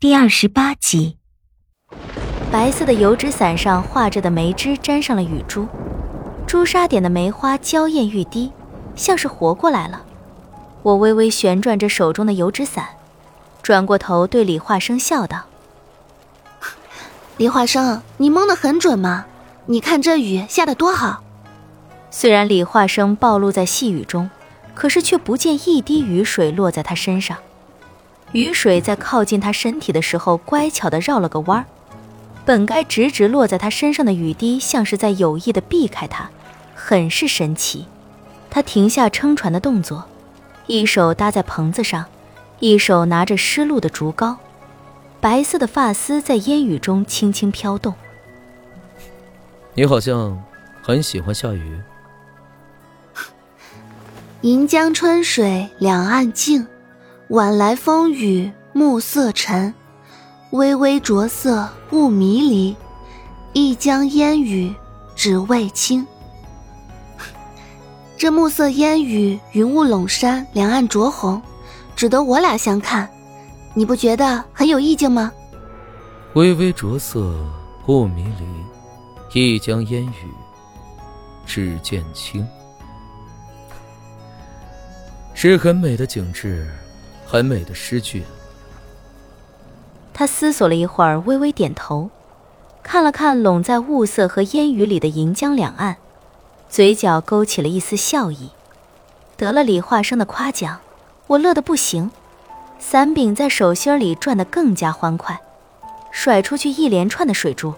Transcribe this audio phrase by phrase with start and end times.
[0.00, 1.18] 第二十八集，
[2.50, 5.68] 白色的油纸伞上画着的梅枝沾上了雨珠，
[6.46, 8.50] 朱砂点的梅花娇艳欲滴，
[8.96, 10.02] 像是活过来了。
[10.82, 12.86] 我微微旋转着手中的油纸伞，
[13.62, 15.44] 转过头对李化生笑道
[17.36, 19.26] ：“李化生，你蒙得很准嘛！
[19.66, 21.22] 你看这雨下得多好。”
[22.10, 24.30] 虽然李化生暴露在细雨中，
[24.72, 27.36] 可是却不见一滴雨水落在他身上。
[28.32, 31.64] 雨水在靠近他身体的时候，乖巧地绕了个弯儿。
[32.44, 36.30] 本该直直落在他身上的雨滴，像是在有意地避开他，
[36.74, 37.86] 很是神奇。
[38.48, 40.04] 他停下撑船的动作，
[40.66, 42.06] 一手搭在棚子上，
[42.58, 44.36] 一手拿着湿漉的竹篙，
[45.20, 47.94] 白色的发丝在烟雨中轻轻飘动。
[49.74, 50.42] 你好像
[50.82, 51.80] 很喜欢下雨。
[54.40, 56.66] 银江春水两岸静。
[57.30, 59.72] 晚来风雨暮色沉，
[60.50, 62.76] 微微着色雾迷离，
[63.52, 64.74] 一江烟雨
[65.14, 66.04] 只为卿。
[68.16, 71.40] 这暮色烟雨，云雾笼山，两岸着红，
[71.94, 73.08] 只得我俩相看，
[73.74, 75.30] 你不觉得很有意境吗？
[76.34, 77.32] 微微着色
[77.86, 78.24] 雾迷
[79.30, 80.34] 离，一江烟雨
[81.46, 82.44] 只见卿，
[85.32, 86.68] 是很美的景致。
[87.30, 88.24] 很美的诗句。
[90.12, 92.10] 他思索了一会儿，微微点头，
[92.82, 95.98] 看了看笼在雾色和烟雨里的银江两岸，
[96.68, 98.50] 嘴角勾起了一丝笑意。
[99.36, 100.80] 得了李化生的夸奖，
[101.28, 102.10] 我乐得不行，
[102.80, 105.40] 伞柄在手心里转得更加欢快，
[106.10, 107.74] 甩出去一连串的水珠。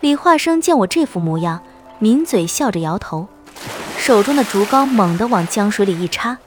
[0.00, 1.62] 李化生见我这副模样，
[1.98, 3.28] 抿嘴笑着摇头，
[3.98, 6.38] 手中的竹篙猛地往江水里一插。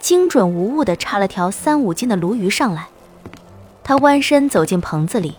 [0.00, 2.88] 精准无误地插了条三五斤的鲈鱼上来，
[3.84, 5.36] 他弯身走进棚子里，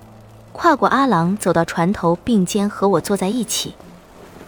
[0.53, 3.75] 跨过阿郎走到船头，并肩和我坐在一起。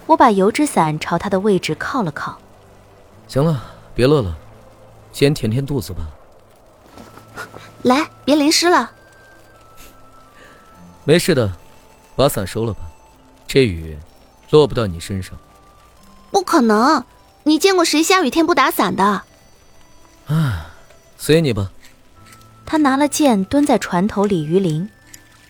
[0.05, 2.37] 我把油纸伞朝他的位置靠了靠。
[3.27, 3.63] 行了，
[3.95, 4.35] 别乐了，
[5.11, 6.05] 先填填肚子吧。
[7.81, 8.91] 来，别淋湿了。
[11.03, 11.51] 没事的，
[12.15, 12.81] 把伞收了吧，
[13.47, 13.97] 这雨
[14.51, 15.35] 落不到你身上。
[16.29, 17.03] 不可能，
[17.43, 19.23] 你见过谁下雨天不打伞的？
[20.27, 20.65] 唉，
[21.17, 21.71] 随你吧。
[22.65, 24.89] 他拿了剑，蹲在船头里鱼鳞，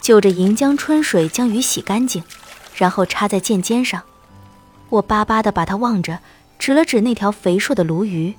[0.02, 2.24] 就着银江春水将鱼洗干净，
[2.76, 4.02] 然后插在剑尖上。
[4.90, 6.20] 我巴巴的把他望着，
[6.60, 8.34] 指了指那条肥硕的鲈鱼。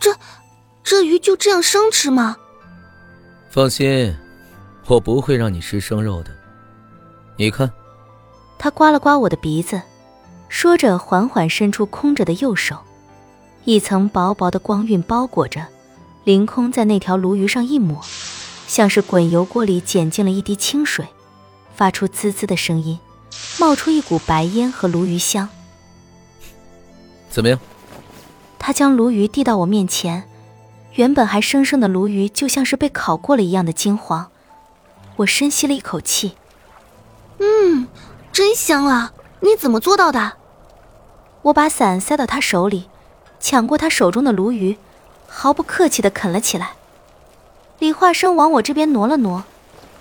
[0.00, 0.14] 这，
[0.82, 2.36] 这鱼就这样生吃吗？
[3.50, 4.16] 放心，
[4.86, 6.30] 我不会让你吃生肉的。
[7.36, 7.70] 你看。
[8.58, 9.80] 他刮了刮我的鼻子，
[10.48, 12.78] 说着，缓缓伸出空着的右手。
[13.64, 15.66] 一层薄薄的光晕包裹着，
[16.24, 17.98] 凌空在那条鲈鱼上一抹，
[18.66, 21.06] 像是滚油锅里捡进了一滴清水，
[21.74, 22.98] 发出滋滋的声音，
[23.58, 25.48] 冒出一股白烟和鲈鱼香。
[27.30, 27.58] 怎么样？
[28.58, 30.24] 他将鲈鱼递到我面前，
[30.92, 34.30] 原本还生生的鲈鱼就像是被烤过了一样的金黄。
[35.16, 36.36] 我深吸了一口气，
[37.38, 37.88] 嗯，
[38.30, 39.12] 真香啊！
[39.40, 40.34] 你怎么做到的？
[41.42, 42.90] 我把伞塞到他手里。
[43.44, 44.78] 抢过他手中的鲈鱼，
[45.28, 46.70] 毫不客气地啃了起来。
[47.78, 49.44] 李化生往我这边挪了挪，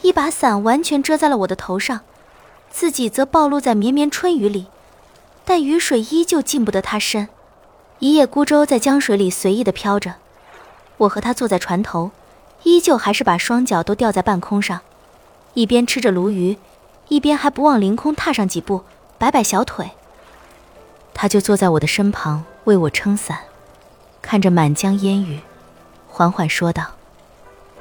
[0.01, 1.99] 一把伞完全遮在了我的头上，
[2.71, 4.67] 自己则暴露在绵绵春雨里，
[5.43, 7.27] 但雨水依旧进不得他身。
[7.99, 10.13] 一叶孤舟在江水里随意地飘着，
[10.95, 12.11] 我和他坐在船头，
[12.63, 14.79] 依旧还是把双脚都吊在半空上，
[15.53, 16.57] 一边吃着鲈鱼，
[17.09, 18.83] 一边还不忘凌空踏上几步，
[19.17, 19.91] 摆摆小腿。
[21.13, 22.45] 他就坐在我的身旁。
[22.66, 23.38] 为我撑伞，
[24.22, 25.40] 看着满江烟雨，
[26.07, 26.85] 缓缓说道：“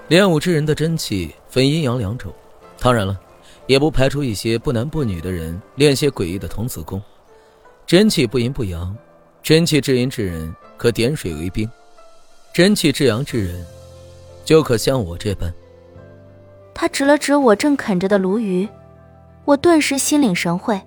[0.09, 2.33] 练武之人的真气分阴阳两种，
[2.81, 3.19] 当然了，
[3.67, 7.01] 也不排除一些不男不女的人练些诡异的童子功。
[7.87, 8.97] 真气不阴不阳，
[9.43, 11.71] 真气至阴之人可点水为冰，
[12.53, 13.65] 真气至阳之人
[14.45, 15.53] 就可像我这般。”
[16.75, 18.69] 他指了指我正啃着的鲈鱼，
[19.45, 20.81] 我顿时心领神会，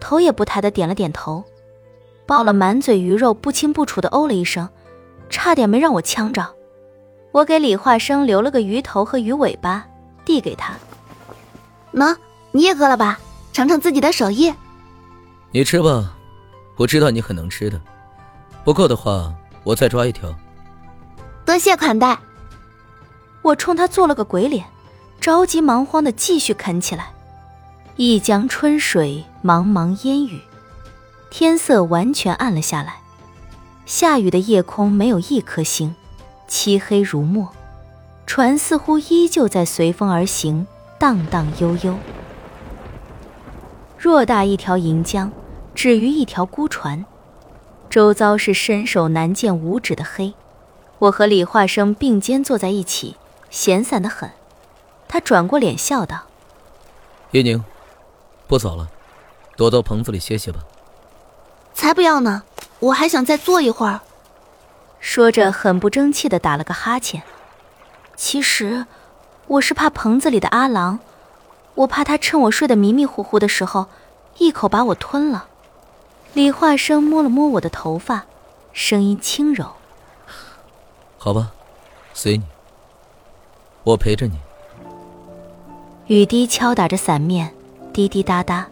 [0.00, 1.44] 头也不抬的点了点头。
[2.28, 4.68] 爆了满嘴鱼肉，不清不楚的哦了一声，
[5.30, 6.46] 差点没让我呛着。
[7.32, 9.86] 我给李化生留了个鱼头和鱼尾巴，
[10.26, 10.74] 递给他。
[11.94, 12.14] 喏，
[12.52, 13.18] 你也喝了吧，
[13.54, 14.52] 尝尝自己的手艺。
[15.52, 16.14] 你吃吧，
[16.76, 17.80] 我知道你很能吃的。
[18.62, 19.32] 不够的话，
[19.64, 20.30] 我再抓一条。
[21.46, 22.18] 多谢款待。
[23.40, 24.66] 我冲他做了个鬼脸，
[25.18, 27.06] 着急忙慌的继续啃起来。
[27.96, 30.38] 一江春水，茫茫烟雨。
[31.30, 33.00] 天色完全暗了下来，
[33.86, 35.94] 下雨的夜空没有一颗星，
[36.46, 37.48] 漆黑如墨。
[38.26, 40.66] 船似乎依旧在随风而行，
[40.98, 41.96] 荡荡悠悠。
[44.00, 45.30] 偌大一条银江，
[45.74, 47.04] 止于一条孤船，
[47.88, 50.34] 周遭是伸手难见五指的黑。
[50.98, 53.16] 我和李化生并肩坐在一起，
[53.50, 54.30] 闲散的很。
[55.06, 56.24] 他转过脸笑道
[57.32, 57.64] ：“叶宁，
[58.46, 58.88] 不早了，
[59.56, 60.60] 躲到棚子里歇歇吧。”
[61.78, 62.42] 才不要呢！
[62.80, 64.00] 我还想再坐一会儿。
[64.98, 67.22] 说着，很不争气的打了个哈欠。
[68.16, 68.84] 其实，
[69.46, 70.98] 我是怕棚子里的阿郎，
[71.76, 73.86] 我怕他趁我睡得迷迷糊糊的时候，
[74.38, 75.46] 一口把我吞了。
[76.34, 78.24] 李化生摸了摸我的头发，
[78.72, 79.74] 声音轻柔
[81.16, 81.52] ：“好吧，
[82.12, 82.44] 随你，
[83.84, 84.36] 我陪着你。”
[86.08, 87.54] 雨滴敲打着伞面，
[87.92, 88.66] 滴滴答答，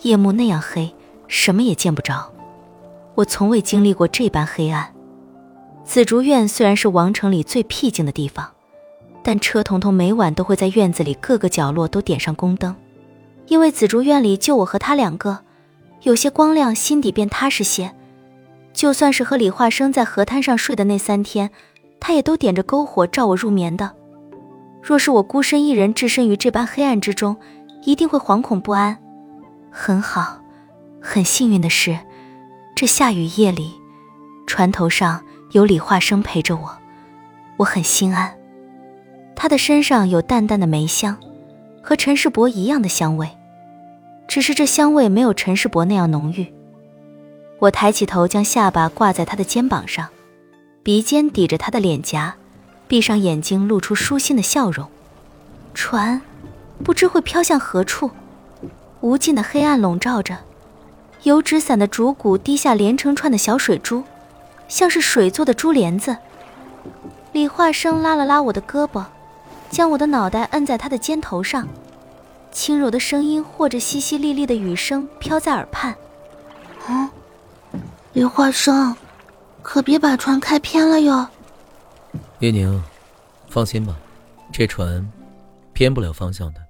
[0.00, 0.94] 夜幕那样黑，
[1.28, 2.32] 什么也见不着。
[3.16, 4.94] 我从未经历过这般黑暗。
[5.84, 8.52] 紫竹院虽然是王城里最僻静的地方，
[9.22, 12.76] 但车彤彤每晚都会在院子里各个角落都点上宫灯，
[13.46, 15.40] 因为紫竹院里就我和他两个，
[16.02, 17.94] 有些光亮，心底便踏实些。
[18.74, 21.50] 就算是和李化生在河滩上睡的那三天，
[21.98, 23.92] 他也都点着篝火照我入眠的。
[24.82, 27.36] 若是我孤身一人置身于这般黑暗之中，
[27.84, 28.98] 一定会惶恐不安。
[29.70, 30.40] 很好，
[31.00, 31.98] 很幸运的是。
[32.76, 33.72] 这下雨夜里，
[34.46, 36.76] 船头上有李化生陪着我，
[37.56, 38.36] 我很心安。
[39.34, 41.16] 他的身上有淡淡的梅香，
[41.82, 43.30] 和陈世伯一样的香味，
[44.28, 46.52] 只是这香味没有陈世伯那样浓郁。
[47.60, 50.06] 我抬起头，将下巴挂在他的肩膀上，
[50.82, 52.34] 鼻尖抵着他的脸颊，
[52.86, 54.86] 闭上眼睛，露出舒心的笑容。
[55.72, 56.20] 船，
[56.84, 58.10] 不知会飘向何处？
[59.00, 60.36] 无尽的黑暗笼罩着。
[61.26, 64.04] 油纸伞的竹骨滴下连成串的小水珠，
[64.68, 66.16] 像是水做的珠帘子。
[67.32, 69.04] 李化生拉了拉我的胳膊，
[69.68, 71.66] 将我的脑袋摁在他的肩头上，
[72.52, 75.92] 轻柔的声音或者淅淅沥沥的雨声飘在耳畔。
[76.88, 77.10] 嗯，
[78.12, 78.94] 李化生，
[79.62, 81.26] 可别把船开偏了哟。
[82.38, 82.80] 叶宁，
[83.48, 83.96] 放心吧，
[84.52, 85.04] 这船
[85.72, 86.60] 偏不了方向的。